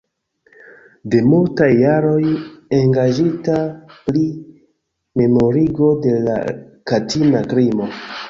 [1.13, 2.29] De multaj jaroj
[2.77, 3.59] engaĝita
[4.07, 4.25] pri
[5.23, 6.39] memorigo de la
[6.93, 7.91] katina krimo.